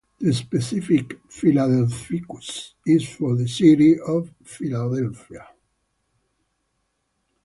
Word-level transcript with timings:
The 0.17 0.33
specific 0.33 1.19
"philadelphicus" 1.29 2.73
is 2.87 3.07
for 3.07 3.35
the 3.35 3.47
city 3.47 3.97
of 4.01 4.31
Philadelphia. 4.43 5.47